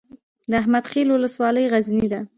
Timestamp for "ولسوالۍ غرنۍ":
1.11-2.07